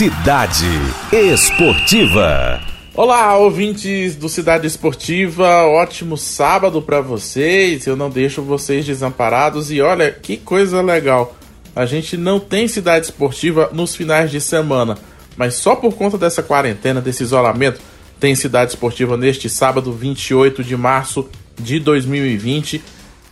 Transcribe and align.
Cidade 0.00 0.64
Esportiva. 1.12 2.58
Olá, 2.94 3.36
ouvintes 3.36 4.16
do 4.16 4.30
Cidade 4.30 4.66
Esportiva, 4.66 5.66
ótimo 5.66 6.16
sábado 6.16 6.80
para 6.80 7.02
vocês. 7.02 7.86
Eu 7.86 7.96
não 7.96 8.08
deixo 8.08 8.40
vocês 8.40 8.86
desamparados 8.86 9.70
e 9.70 9.82
olha 9.82 10.10
que 10.10 10.38
coisa 10.38 10.80
legal. 10.80 11.36
A 11.76 11.84
gente 11.84 12.16
não 12.16 12.40
tem 12.40 12.66
cidade 12.66 13.04
esportiva 13.04 13.68
nos 13.74 13.94
finais 13.94 14.30
de 14.30 14.40
semana, 14.40 14.96
mas 15.36 15.56
só 15.56 15.76
por 15.76 15.92
conta 15.92 16.16
dessa 16.16 16.42
quarentena, 16.42 17.02
desse 17.02 17.22
isolamento, 17.22 17.78
tem 18.18 18.34
cidade 18.34 18.70
esportiva 18.70 19.18
neste 19.18 19.50
sábado, 19.50 19.92
28 19.92 20.64
de 20.64 20.78
março 20.78 21.28
de 21.58 21.78
2020. 21.78 22.82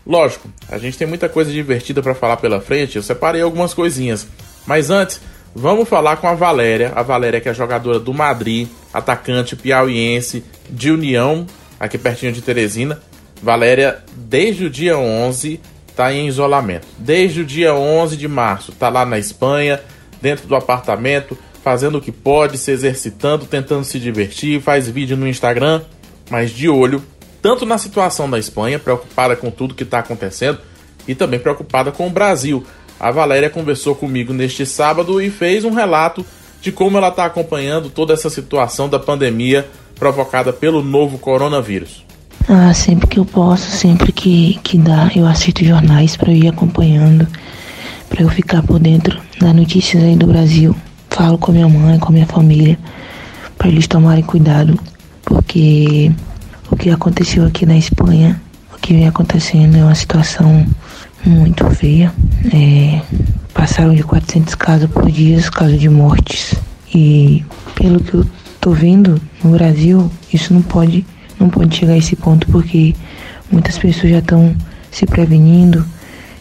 Lógico, 0.06 0.50
a 0.68 0.76
gente 0.76 0.98
tem 0.98 1.08
muita 1.08 1.30
coisa 1.30 1.50
divertida 1.50 2.02
para 2.02 2.14
falar 2.14 2.36
pela 2.36 2.60
frente, 2.60 2.96
eu 2.96 3.02
separei 3.02 3.40
algumas 3.40 3.72
coisinhas. 3.72 4.26
Mas 4.66 4.90
antes, 4.90 5.18
vamos 5.58 5.88
falar 5.88 6.16
com 6.16 6.28
a 6.28 6.34
Valéria, 6.34 6.92
a 6.94 7.02
Valéria 7.02 7.40
que 7.40 7.48
é 7.48 7.54
jogadora 7.54 7.98
do 7.98 8.14
Madrid, 8.14 8.68
atacante 8.92 9.56
piauiense 9.56 10.44
de 10.70 10.90
União, 10.90 11.46
aqui 11.78 11.98
pertinho 11.98 12.32
de 12.32 12.40
Teresina. 12.40 13.00
Valéria, 13.42 14.02
desde 14.16 14.64
o 14.64 14.70
dia 14.70 14.96
11, 14.96 15.60
está 15.88 16.12
em 16.12 16.26
isolamento. 16.26 16.86
Desde 16.98 17.42
o 17.42 17.44
dia 17.44 17.74
11 17.74 18.16
de 18.16 18.28
março, 18.28 18.70
está 18.70 18.88
lá 18.88 19.04
na 19.04 19.18
Espanha, 19.18 19.80
dentro 20.20 20.46
do 20.46 20.54
apartamento, 20.54 21.36
fazendo 21.62 21.98
o 21.98 22.00
que 22.00 22.12
pode, 22.12 22.56
se 22.56 22.70
exercitando, 22.70 23.46
tentando 23.46 23.84
se 23.84 23.98
divertir, 23.98 24.60
faz 24.60 24.88
vídeo 24.88 25.16
no 25.16 25.28
Instagram, 25.28 25.82
mas 26.30 26.50
de 26.50 26.68
olho 26.68 27.02
tanto 27.40 27.64
na 27.64 27.78
situação 27.78 28.28
da 28.28 28.38
Espanha, 28.38 28.78
preocupada 28.78 29.36
com 29.36 29.50
tudo 29.50 29.74
que 29.74 29.84
está 29.84 30.00
acontecendo, 30.00 30.58
e 31.06 31.14
também 31.14 31.38
preocupada 31.38 31.90
com 31.90 32.06
o 32.06 32.10
Brasil. 32.10 32.64
A 32.98 33.10
Valéria 33.10 33.50
conversou 33.50 33.94
comigo 33.94 34.32
neste 34.32 34.66
sábado 34.66 35.20
e 35.20 35.30
fez 35.30 35.64
um 35.64 35.72
relato 35.72 36.24
de 36.60 36.72
como 36.72 36.96
ela 36.98 37.08
está 37.08 37.24
acompanhando 37.24 37.90
toda 37.90 38.12
essa 38.12 38.28
situação 38.28 38.88
da 38.88 38.98
pandemia 38.98 39.68
provocada 39.94 40.52
pelo 40.52 40.82
novo 40.82 41.18
coronavírus. 41.18 42.04
Ah, 42.48 42.72
sempre 42.72 43.06
que 43.06 43.18
eu 43.18 43.24
posso, 43.24 43.70
sempre 43.70 44.10
que, 44.10 44.58
que 44.62 44.78
dá, 44.78 45.10
eu 45.14 45.26
assisto 45.26 45.64
jornais 45.64 46.16
para 46.16 46.32
ir 46.32 46.48
acompanhando, 46.48 47.26
para 48.08 48.22
eu 48.22 48.28
ficar 48.28 48.62
por 48.62 48.78
dentro 48.78 49.20
das 49.38 49.54
notícias 49.54 50.02
aí 50.02 50.16
do 50.16 50.26
Brasil 50.26 50.74
falo 51.18 51.36
com 51.36 51.50
a 51.50 51.54
minha 51.54 51.68
mãe, 51.68 51.98
com 51.98 52.10
a 52.10 52.12
minha 52.12 52.26
família, 52.26 52.78
para 53.56 53.68
eles 53.68 53.88
tomarem 53.88 54.22
cuidado, 54.22 54.78
porque 55.24 56.12
o 56.70 56.76
que 56.76 56.90
aconteceu 56.90 57.44
aqui 57.44 57.66
na 57.66 57.76
Espanha, 57.76 58.40
o 58.72 58.78
que 58.78 58.94
vem 58.94 59.08
acontecendo 59.08 59.76
é 59.76 59.82
uma 59.82 59.96
situação 59.96 60.64
muito 61.26 61.68
feia. 61.70 62.14
É, 62.52 63.00
passaram 63.52 63.94
de 63.94 64.02
400 64.02 64.54
casos 64.54 64.90
por 64.90 65.10
dia, 65.10 65.40
casos 65.50 65.80
de 65.80 65.88
mortes. 65.88 66.54
E 66.94 67.44
pelo 67.74 68.00
que 68.00 68.14
eu 68.14 68.26
tô 68.60 68.70
vendo 68.70 69.20
no 69.42 69.50
Brasil, 69.50 70.10
isso 70.32 70.54
não 70.54 70.62
pode, 70.62 71.04
não 71.38 71.48
pode 71.48 71.76
chegar 71.76 71.94
a 71.94 71.98
esse 71.98 72.16
ponto, 72.16 72.46
porque 72.48 72.94
muitas 73.50 73.78
pessoas 73.78 74.12
já 74.12 74.18
estão 74.18 74.54
se 74.90 75.06
prevenindo, 75.06 75.84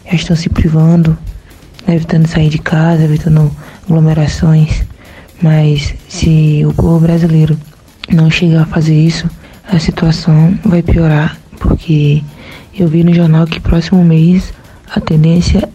já 0.06 0.14
estão 0.14 0.36
se 0.36 0.48
privando, 0.48 1.18
né, 1.86 1.96
evitando 1.96 2.26
sair 2.26 2.48
de 2.48 2.58
casa, 2.58 3.04
evitando 3.04 3.50
aglomerações, 3.84 4.84
mas 5.42 5.94
se 6.08 6.64
o 6.66 6.72
povo 6.72 7.00
brasileiro 7.00 7.58
não 8.10 8.30
chegar 8.30 8.62
a 8.62 8.66
fazer 8.66 8.94
isso, 8.94 9.28
a 9.70 9.78
situação 9.78 10.58
vai 10.64 10.82
piorar, 10.82 11.38
porque 11.58 12.22
eu 12.76 12.88
vi 12.88 13.04
no 13.04 13.12
jornal 13.12 13.46
que 13.46 13.60
próximo 13.60 14.02
mês 14.04 14.52
a 14.94 15.00
tendência 15.00 15.68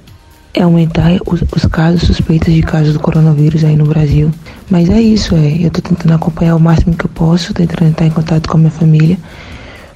é 0.53 0.61
aumentar 0.61 1.11
os, 1.25 1.41
os, 1.41 1.65
casos 1.65 2.03
suspeitos 2.03 2.53
de 2.53 2.61
casos 2.61 2.93
do 2.93 2.99
coronavírus 2.99 3.63
aí 3.63 3.75
no 3.75 3.85
Brasil. 3.85 4.31
Mas 4.69 4.89
é 4.89 5.01
isso, 5.01 5.35
é. 5.35 5.65
Eu 5.65 5.71
tô 5.71 5.81
tentando 5.81 6.13
acompanhar 6.13 6.55
o 6.55 6.59
máximo 6.59 6.95
que 6.95 7.05
eu 7.05 7.09
posso, 7.09 7.53
tentando 7.53 7.89
entrar 7.89 8.05
em 8.05 8.11
contato 8.11 8.47
com 8.47 8.57
a 8.57 8.59
minha 8.59 8.71
família 8.71 9.17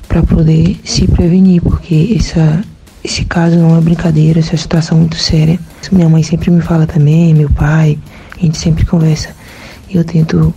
para 0.08 0.24
poder 0.24 0.80
se 0.84 1.08
prevenir, 1.08 1.62
porque 1.62 2.16
essa, 2.18 2.64
esse 3.04 3.24
caso 3.26 3.58
não 3.58 3.78
é 3.78 3.82
brincadeira, 3.82 4.40
essa 4.40 4.50
é 4.50 4.54
uma 4.54 4.58
situação 4.58 4.98
muito 4.98 5.18
séria. 5.18 5.60
Minha 5.92 6.10
mãe 6.10 6.24
sempre 6.24 6.50
me 6.50 6.62
fala 6.62 6.88
também, 6.88 7.34
meu 7.34 7.50
pai, 7.50 8.00
a 8.36 8.42
gente 8.42 8.58
sempre 8.58 8.86
conversa. 8.86 9.30
E 9.90 9.96
eu 9.96 10.04
tento 10.04 10.54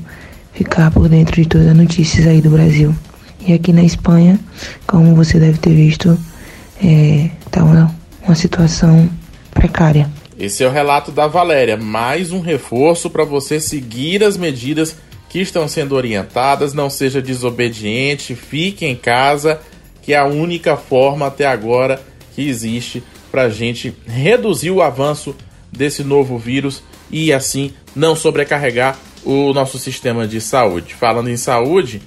ficar 0.52 0.90
por 0.90 1.08
dentro 1.08 1.36
de 1.36 1.46
todas 1.46 1.66
as 1.66 1.76
notícias 1.76 2.26
aí 2.26 2.40
do 2.40 2.50
Brasil. 2.50 2.94
E 3.46 3.52
aqui 3.52 3.72
na 3.72 3.82
Espanha, 3.82 4.38
como 4.86 5.14
você 5.14 5.38
deve 5.38 5.58
ter 5.58 5.74
visto, 5.74 6.18
é, 6.82 7.30
tá 7.50 7.62
uma, 7.64 7.94
uma 8.26 8.34
situação 8.34 9.08
precária. 9.60 10.10
Esse 10.38 10.64
é 10.64 10.66
o 10.66 10.70
relato 10.70 11.12
da 11.12 11.26
Valéria, 11.26 11.76
mais 11.76 12.32
um 12.32 12.40
reforço 12.40 13.10
para 13.10 13.24
você 13.24 13.60
seguir 13.60 14.24
as 14.24 14.38
medidas 14.38 14.96
que 15.28 15.38
estão 15.38 15.68
sendo 15.68 15.94
orientadas, 15.94 16.72
não 16.72 16.88
seja 16.88 17.20
desobediente, 17.20 18.34
fique 18.34 18.86
em 18.86 18.96
casa, 18.96 19.60
que 20.00 20.14
é 20.14 20.16
a 20.16 20.24
única 20.24 20.78
forma 20.78 21.26
até 21.26 21.44
agora 21.44 22.02
que 22.34 22.48
existe 22.48 23.02
para 23.30 23.42
a 23.42 23.48
gente 23.50 23.94
reduzir 24.06 24.70
o 24.70 24.80
avanço 24.80 25.36
desse 25.70 26.02
novo 26.02 26.38
vírus 26.38 26.82
e 27.10 27.30
assim 27.30 27.74
não 27.94 28.16
sobrecarregar 28.16 28.98
o 29.22 29.52
nosso 29.52 29.78
sistema 29.78 30.26
de 30.26 30.40
saúde. 30.40 30.94
Falando 30.94 31.28
em 31.28 31.36
saúde, 31.36 32.00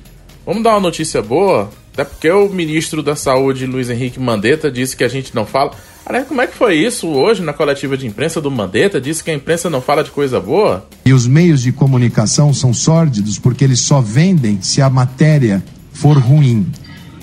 vamos 0.44 0.64
dar 0.64 0.72
uma 0.72 0.80
notícia 0.80 1.22
boa, 1.22 1.70
até 1.94 2.04
porque 2.04 2.30
o 2.32 2.50
ministro 2.50 3.04
da 3.04 3.16
Saúde, 3.16 3.68
Luiz 3.68 3.88
Henrique 3.88 4.20
Mandetta, 4.20 4.72
disse 4.72 4.98
que 4.98 5.04
a 5.04 5.08
gente 5.08 5.36
não 5.36 5.46
fala. 5.46 5.72
Aliás, 6.04 6.28
como 6.28 6.42
é 6.42 6.48
que 6.48 6.58
foi 6.58 6.76
isso 6.76 7.08
hoje 7.08 7.44
na 7.44 7.54
coletiva 7.54 7.96
de 7.96 8.08
imprensa 8.08 8.42
do 8.42 8.50
Mandetta? 8.50 9.00
Disse 9.00 9.24
que 9.24 9.30
a 9.30 9.36
imprensa 9.36 9.70
não 9.70 9.80
fala 9.80 10.04
de 10.04 10.10
coisa 10.10 10.40
boa? 10.40 10.88
E 11.06 11.14
os 11.14 11.28
meios 11.28 11.62
de 11.62 11.72
comunicação 11.72 12.52
são 12.52 12.74
sórdidos 12.74 13.38
porque 13.38 13.64
eles 13.64 13.80
só 13.80 14.02
vendem 14.02 14.60
se 14.60 14.82
a 14.82 14.90
matéria 14.90 15.64
for 15.94 16.18
ruim. 16.18 16.66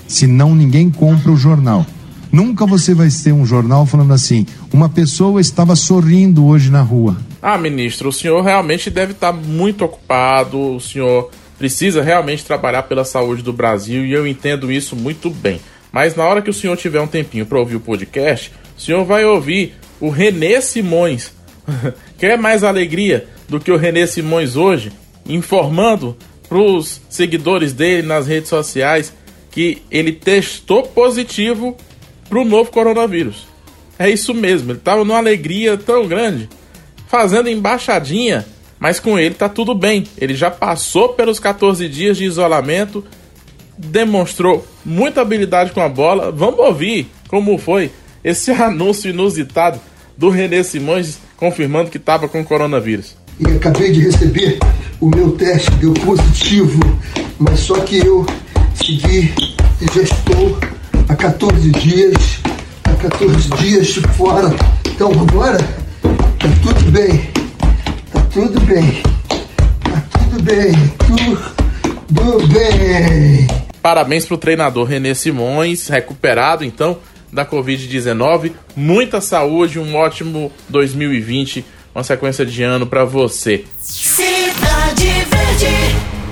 Senão 0.07 0.55
ninguém 0.55 0.89
compra 0.89 1.31
o 1.31 1.37
jornal. 1.37 1.85
Nunca 2.31 2.65
você 2.65 2.93
vai 2.93 3.09
ter 3.09 3.33
um 3.33 3.45
jornal 3.45 3.85
falando 3.85 4.13
assim: 4.13 4.45
uma 4.73 4.87
pessoa 4.87 5.41
estava 5.41 5.75
sorrindo 5.75 6.45
hoje 6.45 6.71
na 6.71 6.81
rua. 6.81 7.17
Ah, 7.41 7.57
ministro, 7.57 8.07
o 8.07 8.13
senhor 8.13 8.41
realmente 8.41 8.89
deve 8.89 9.11
estar 9.11 9.33
muito 9.33 9.83
ocupado, 9.83 10.57
o 10.75 10.79
senhor 10.79 11.29
precisa 11.61 12.01
realmente 12.01 12.43
trabalhar 12.43 12.81
pela 12.83 13.05
saúde 13.05 13.43
do 13.43 13.53
Brasil 13.53 14.03
e 14.03 14.11
eu 14.11 14.25
entendo 14.25 14.71
isso 14.71 14.95
muito 14.95 15.29
bem. 15.29 15.61
Mas 15.91 16.15
na 16.15 16.25
hora 16.25 16.41
que 16.41 16.49
o 16.49 16.53
senhor 16.53 16.75
tiver 16.75 16.99
um 16.99 17.05
tempinho 17.05 17.45
para 17.45 17.59
ouvir 17.59 17.75
o 17.75 17.79
podcast, 17.79 18.51
o 18.75 18.81
senhor 18.81 19.05
vai 19.05 19.23
ouvir 19.23 19.75
o 19.99 20.09
Renê 20.09 20.59
Simões. 20.59 21.31
Quer 22.17 22.35
mais 22.35 22.63
alegria 22.63 23.27
do 23.47 23.59
que 23.59 23.71
o 23.71 23.77
Renê 23.77 24.07
Simões 24.07 24.55
hoje, 24.55 24.91
informando 25.23 26.17
para 26.49 26.57
os 26.57 26.99
seguidores 27.07 27.73
dele 27.73 28.07
nas 28.07 28.25
redes 28.25 28.49
sociais 28.49 29.13
que 29.51 29.83
ele 29.91 30.13
testou 30.13 30.81
positivo 30.81 31.77
para 32.27 32.39
o 32.39 32.43
novo 32.43 32.71
coronavírus. 32.71 33.45
É 33.99 34.09
isso 34.09 34.33
mesmo, 34.33 34.71
ele 34.71 34.79
estava 34.79 35.05
numa 35.05 35.19
alegria 35.19 35.77
tão 35.77 36.07
grande, 36.07 36.49
fazendo 37.07 37.47
embaixadinha, 37.47 38.47
mas 38.81 38.99
com 38.99 39.17
ele 39.19 39.35
tá 39.35 39.47
tudo 39.47 39.75
bem. 39.75 40.07
Ele 40.17 40.33
já 40.33 40.49
passou 40.49 41.09
pelos 41.09 41.39
14 41.39 41.87
dias 41.87 42.17
de 42.17 42.25
isolamento, 42.25 43.05
demonstrou 43.77 44.65
muita 44.83 45.21
habilidade 45.21 45.71
com 45.71 45.81
a 45.81 45.87
bola. 45.87 46.31
Vamos 46.31 46.59
ouvir 46.59 47.07
como 47.27 47.59
foi 47.59 47.91
esse 48.23 48.49
anúncio 48.51 49.11
inusitado 49.11 49.79
do 50.17 50.29
René 50.29 50.63
Simões 50.63 51.19
confirmando 51.37 51.91
que 51.91 51.97
estava 51.97 52.27
com 52.27 52.43
coronavírus. 52.43 53.15
E 53.39 53.47
acabei 53.55 53.91
de 53.91 54.01
receber 54.01 54.57
o 54.99 55.09
meu 55.09 55.31
teste, 55.31 55.69
deu 55.71 55.93
positivo, 55.93 56.79
mas 57.39 57.59
só 57.59 57.79
que 57.81 57.97
eu 57.97 58.25
segui 58.75 59.33
e 59.79 59.95
já 59.95 60.01
estou 60.01 60.57
há 61.07 61.15
14 61.15 61.71
dias, 61.71 62.15
há 62.83 62.93
14 62.93 63.49
dias 63.61 63.93
fora. 64.17 64.53
Então 64.87 65.11
agora 65.11 65.57
tá 65.57 66.47
tudo 66.61 66.91
bem, 66.91 67.30
tudo 68.33 68.59
bem, 68.61 69.03
tá 69.83 70.03
tudo 70.19 70.43
bem, 70.43 70.71
tudo 72.07 72.47
bem. 72.47 73.47
Parabéns 73.81 74.25
pro 74.25 74.37
treinador 74.37 74.87
René 74.87 75.13
Simões, 75.13 75.87
recuperado 75.87 76.63
então 76.63 76.99
da 77.31 77.45
Covid-19. 77.45 78.53
Muita 78.75 79.19
saúde, 79.19 79.79
um 79.79 79.95
ótimo 79.95 80.51
2020, 80.69 81.65
uma 81.93 82.03
sequência 82.03 82.45
de 82.45 82.63
ano 82.63 82.87
para 82.87 83.03
você. 83.03 83.65
Cidade 83.79 85.07
Verde. 85.07 85.75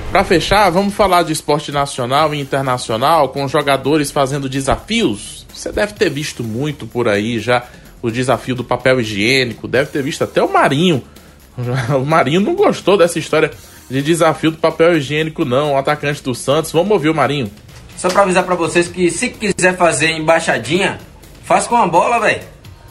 Para 0.10 0.24
fechar, 0.24 0.70
vamos 0.70 0.94
falar 0.94 1.24
de 1.24 1.34
esporte 1.34 1.72
nacional 1.72 2.34
e 2.34 2.40
internacional 2.40 3.30
com 3.30 3.48
jogadores 3.48 4.10
fazendo 4.10 4.48
desafios. 4.48 5.46
Você 5.54 5.72
deve 5.72 5.94
ter 5.94 6.10
visto 6.10 6.44
muito 6.46 6.88
por 6.88 7.10
aí 7.10 7.40
já 7.40 7.66
o 8.02 8.10
desafio 8.10 8.56
do 8.56 8.64
papel 8.64 9.02
higiênico, 9.02 9.68
deve 9.68 9.92
ter 9.92 10.02
visto 10.02 10.24
até 10.24 10.42
o 10.42 10.52
Marinho. 10.52 11.04
O 11.96 12.06
Marinho 12.06 12.42
não 12.42 12.56
gostou 12.56 12.98
dessa 12.98 13.20
história 13.20 13.52
de 13.90 14.02
desafio 14.02 14.52
do 14.52 14.58
papel 14.58 14.98
higiênico, 14.98 15.44
não. 15.46 15.74
O 15.74 15.78
atacante 15.78 16.22
do 16.24 16.36
Santos. 16.36 16.72
Vamos 16.72 16.92
ouvir 16.92 17.10
o 17.10 17.16
Marinho. 17.16 17.52
Só 17.98 18.10
para 18.10 18.22
avisar 18.22 18.44
para 18.44 18.56
vocês 18.56 18.88
que 18.88 19.12
se 19.12 19.30
quiser 19.30 19.76
fazer 19.76 20.12
embaixadinha, 20.12 21.00
faz 21.44 21.68
com 21.68 21.76
a 21.76 21.88
bola, 21.88 22.20
velho. 22.20 22.42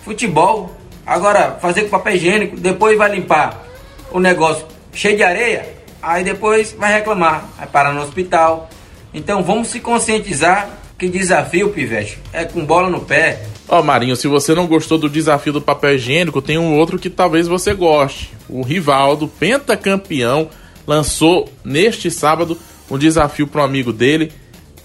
Futebol. 0.05 0.77
Agora, 1.07 1.59
fazer 1.61 1.85
com 1.85 1.91
papel 1.91 2.17
higiênico, 2.17 2.57
depois 2.59 2.99
vai 2.99 3.11
limpar 3.11 3.65
o 4.11 4.21
negócio 4.21 4.67
cheio 4.93 5.17
de 5.17 5.23
areia, 5.23 5.67
aí 6.03 6.25
depois 6.25 6.73
vai 6.73 6.93
reclamar, 6.93 7.49
vai 7.57 7.67
parar 7.67 7.93
no 7.93 8.03
hospital. 8.03 8.69
Então 9.15 9.43
vamos 9.43 9.69
se 9.69 9.81
conscientizar 9.81 10.69
que 10.99 11.09
desafio, 11.09 11.71
pivete, 11.71 12.19
é 12.33 12.45
com 12.45 12.65
bola 12.65 12.91
no 12.91 13.01
pé. 13.01 13.41
Ó, 13.69 13.81
oh, 13.81 13.83
Marinho, 13.83 14.17
se 14.17 14.27
você 14.27 14.55
não 14.55 14.67
gostou 14.67 14.97
do 14.97 15.11
desafio 15.11 15.53
do 15.53 15.61
papel 15.61 15.95
higiênico, 15.95 16.41
tem 16.41 16.57
um 16.57 16.75
outro 16.75 16.99
que 16.99 17.11
talvez 17.11 17.47
você 17.47 17.75
goste. 17.75 18.31
O 18.49 18.63
Rivaldo, 18.63 19.29
pentacampeão, 19.29 20.49
lançou 20.87 21.53
neste 21.63 22.11
sábado 22.11 22.57
um 22.91 22.97
desafio 22.97 23.49
um 23.55 23.61
amigo 23.61 23.93
dele, 23.93 24.33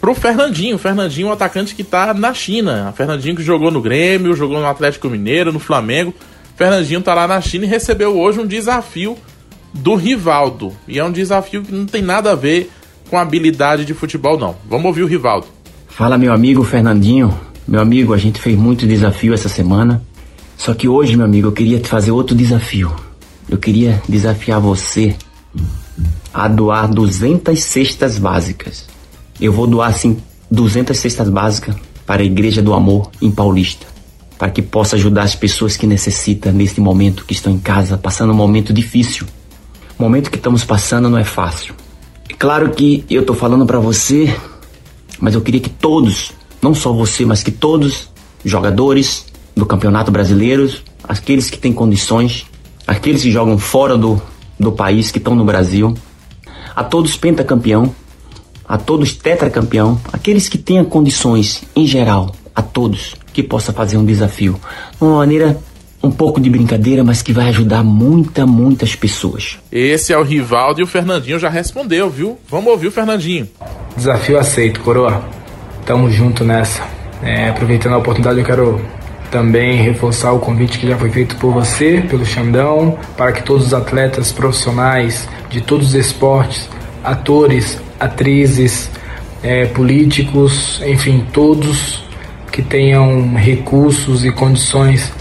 pro 0.01 0.13
Fernandinho. 0.13 0.75
O 0.75 0.79
Fernandinho, 0.79 1.27
um 1.27 1.31
atacante 1.31 1.73
que 1.73 1.83
tá 1.83 2.13
na 2.13 2.33
China. 2.33 2.89
O 2.89 2.93
Fernandinho 2.93 3.37
que 3.37 3.41
jogou 3.41 3.71
no 3.71 3.81
Grêmio, 3.81 4.35
jogou 4.35 4.59
no 4.59 4.67
Atlético 4.67 5.09
Mineiro, 5.09 5.53
no 5.53 5.59
Flamengo. 5.59 6.13
Fernandinho 6.57 7.01
tá 7.01 7.13
lá 7.13 7.25
na 7.25 7.39
China 7.39 7.63
e 7.63 7.69
recebeu 7.69 8.19
hoje 8.19 8.41
um 8.41 8.45
desafio 8.45 9.17
do 9.73 9.95
Rivaldo. 9.95 10.73
E 10.89 10.99
é 10.99 11.03
um 11.05 11.11
desafio 11.11 11.63
que 11.63 11.73
não 11.73 11.85
tem 11.85 12.01
nada 12.01 12.31
a 12.31 12.35
ver 12.35 12.69
com 13.09 13.17
habilidade 13.17 13.85
de 13.85 13.93
futebol, 13.93 14.37
não. 14.37 14.57
Vamos 14.69 14.87
ouvir 14.87 15.03
o 15.03 15.07
Rivaldo. 15.07 15.47
Fala, 15.87 16.17
meu 16.17 16.33
amigo 16.33 16.63
Fernandinho. 16.63 17.52
Meu 17.67 17.79
amigo, 17.79 18.13
a 18.13 18.17
gente 18.17 18.41
fez 18.41 18.57
muito 18.57 18.85
desafio 18.85 19.33
essa 19.33 19.47
semana. 19.47 20.01
Só 20.57 20.73
que 20.73 20.87
hoje, 20.87 21.15
meu 21.15 21.25
amigo, 21.25 21.47
eu 21.47 21.51
queria 21.51 21.79
te 21.79 21.87
fazer 21.87 22.11
outro 22.11 22.35
desafio. 22.35 22.93
Eu 23.49 23.57
queria 23.57 24.01
desafiar 24.07 24.59
você 24.59 25.15
a 26.33 26.47
doar 26.47 26.91
200 26.91 27.57
cestas 27.59 28.17
básicas. 28.17 28.85
Eu 29.39 29.51
vou 29.51 29.67
doar, 29.67 29.89
assim, 29.89 30.17
200 30.51 30.97
cestas 30.97 31.29
básicas 31.29 31.75
para 32.05 32.21
a 32.21 32.25
Igreja 32.25 32.61
do 32.61 32.73
Amor 32.73 33.09
em 33.21 33.31
Paulista. 33.31 33.87
Para 34.37 34.49
que 34.49 34.61
possa 34.61 34.95
ajudar 34.95 35.23
as 35.23 35.35
pessoas 35.35 35.77
que 35.77 35.87
necessitam 35.87 36.51
neste 36.51 36.81
momento, 36.81 37.25
que 37.25 37.33
estão 37.33 37.53
em 37.53 37.59
casa, 37.59 37.97
passando 37.97 38.33
um 38.33 38.35
momento 38.35 38.73
difícil. 38.73 39.25
O 39.97 40.03
momento 40.03 40.29
que 40.29 40.37
estamos 40.37 40.63
passando 40.63 41.09
não 41.09 41.17
é 41.17 41.23
fácil. 41.23 41.73
É 42.29 42.33
claro 42.33 42.71
que 42.71 43.05
eu 43.09 43.21
estou 43.21 43.35
falando 43.35 43.65
para 43.65 43.79
você 43.79 44.33
mas 45.23 45.35
eu 45.35 45.41
queria 45.41 45.61
que 45.61 45.69
todos, 45.69 46.33
não 46.63 46.73
só 46.73 46.93
você, 46.93 47.25
mas 47.25 47.43
que 47.43 47.51
todos, 47.51 48.09
jogadores 48.43 49.25
do 49.55 49.65
Campeonato 49.65 50.09
Brasileiro, 50.09 50.71
aqueles 51.03 51.49
que 51.49 51.57
têm 51.57 51.73
condições, 51.73 52.45
aqueles 52.87 53.21
que 53.21 53.29
jogam 53.29 53.57
fora 53.57 53.97
do, 53.97 54.19
do 54.57 54.71
país, 54.71 55.11
que 55.11 55.17
estão 55.17 55.35
no 55.35 55.43
Brasil, 55.43 55.93
a 56.73 56.83
todos 56.83 57.17
pentacampeão, 57.17 57.93
a 58.65 58.77
todos 58.77 59.13
tetracampeão, 59.13 59.99
aqueles 60.11 60.47
que 60.47 60.57
tenham 60.57 60.85
condições 60.85 61.63
em 61.75 61.85
geral, 61.85 62.33
a 62.55 62.61
todos 62.61 63.13
que 63.33 63.43
possa 63.43 63.73
fazer 63.73 63.97
um 63.97 64.05
desafio, 64.05 64.59
de 64.97 65.03
uma 65.03 65.17
maneira 65.17 65.59
um 66.01 66.11
pouco 66.11 66.39
de 66.39 66.49
brincadeira, 66.49 67.03
mas 67.03 67.21
que 67.21 67.31
vai 67.31 67.47
ajudar 67.49 67.83
muita, 67.83 68.45
muitas 68.45 68.95
pessoas. 68.95 69.57
Esse 69.71 70.11
é 70.11 70.17
o 70.17 70.23
Rivaldo 70.23 70.81
e 70.81 70.83
o 70.83 70.87
Fernandinho 70.87 71.39
já 71.39 71.49
respondeu, 71.49 72.09
viu? 72.09 72.37
Vamos 72.49 72.71
ouvir 72.71 72.87
o 72.87 72.91
Fernandinho. 72.91 73.49
Desafio 73.95 74.37
aceito, 74.37 74.81
coroa. 74.81 75.42
Tamo 75.85 76.09
junto 76.09 76.43
nessa. 76.43 76.81
É, 77.21 77.49
aproveitando 77.49 77.93
a 77.93 77.97
oportunidade, 77.97 78.39
eu 78.39 78.45
quero 78.45 78.81
também 79.29 79.81
reforçar 79.81 80.31
o 80.31 80.39
convite 80.39 80.77
que 80.77 80.87
já 80.87 80.97
foi 80.97 81.09
feito 81.09 81.35
por 81.37 81.51
você, 81.51 82.03
pelo 82.07 82.25
Xandão, 82.25 82.97
para 83.17 83.31
que 83.31 83.43
todos 83.43 83.67
os 83.67 83.73
atletas 83.73 84.31
profissionais 84.31 85.27
de 85.49 85.59
todos 85.61 85.89
os 85.89 85.93
esportes, 85.95 86.69
atores, 87.03 87.81
atrizes, 87.99 88.91
é, 89.41 89.65
políticos, 89.65 90.81
enfim, 90.85 91.25
todos 91.33 92.03
que 92.51 92.61
tenham 92.61 93.33
recursos 93.33 94.23
e 94.23 94.31
condições 94.31 95.11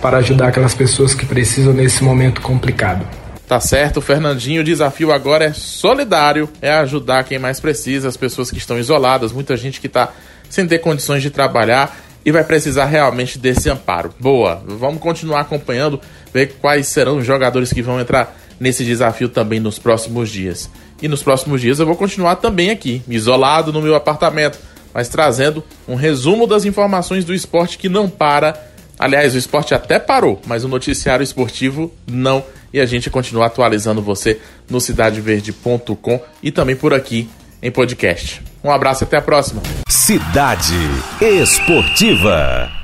para 0.00 0.18
ajudar 0.18 0.48
aquelas 0.48 0.74
pessoas 0.74 1.14
que 1.14 1.26
precisam 1.26 1.72
nesse 1.72 2.02
momento 2.02 2.40
complicado. 2.40 3.19
Tá 3.50 3.58
certo, 3.58 4.00
Fernandinho. 4.00 4.60
O 4.60 4.64
desafio 4.64 5.10
agora 5.10 5.46
é 5.46 5.52
solidário, 5.52 6.48
é 6.62 6.70
ajudar 6.70 7.24
quem 7.24 7.36
mais 7.36 7.58
precisa, 7.58 8.06
as 8.06 8.16
pessoas 8.16 8.48
que 8.48 8.58
estão 8.58 8.78
isoladas, 8.78 9.32
muita 9.32 9.56
gente 9.56 9.80
que 9.80 9.88
está 9.88 10.12
sem 10.48 10.68
ter 10.68 10.78
condições 10.78 11.20
de 11.20 11.30
trabalhar 11.30 11.98
e 12.24 12.30
vai 12.30 12.44
precisar 12.44 12.84
realmente 12.84 13.40
desse 13.40 13.68
amparo. 13.68 14.14
Boa, 14.20 14.62
vamos 14.64 15.00
continuar 15.00 15.40
acompanhando, 15.40 16.00
ver 16.32 16.58
quais 16.60 16.86
serão 16.86 17.18
os 17.18 17.26
jogadores 17.26 17.72
que 17.72 17.82
vão 17.82 17.98
entrar 17.98 18.38
nesse 18.60 18.84
desafio 18.84 19.28
também 19.28 19.58
nos 19.58 19.80
próximos 19.80 20.30
dias. 20.30 20.70
E 21.02 21.08
nos 21.08 21.20
próximos 21.20 21.60
dias 21.60 21.80
eu 21.80 21.86
vou 21.86 21.96
continuar 21.96 22.36
também 22.36 22.70
aqui, 22.70 23.02
isolado 23.08 23.72
no 23.72 23.82
meu 23.82 23.96
apartamento, 23.96 24.60
mas 24.94 25.08
trazendo 25.08 25.64
um 25.88 25.96
resumo 25.96 26.46
das 26.46 26.64
informações 26.64 27.24
do 27.24 27.34
esporte 27.34 27.78
que 27.78 27.88
não 27.88 28.08
para 28.08 28.69
Aliás, 29.00 29.34
o 29.34 29.38
esporte 29.38 29.74
até 29.74 29.98
parou, 29.98 30.38
mas 30.46 30.62
o 30.62 30.68
noticiário 30.68 31.24
esportivo 31.24 31.90
não. 32.06 32.44
E 32.70 32.78
a 32.78 32.84
gente 32.84 33.08
continua 33.08 33.46
atualizando 33.46 34.02
você 34.02 34.38
no 34.68 34.78
cidadeverde.com 34.78 36.20
e 36.42 36.52
também 36.52 36.76
por 36.76 36.92
aqui 36.92 37.26
em 37.62 37.70
podcast. 37.70 38.42
Um 38.62 38.70
abraço 38.70 39.02
e 39.02 39.06
até 39.06 39.16
a 39.16 39.22
próxima. 39.22 39.62
Cidade 39.88 40.76
Esportiva. 41.18 42.79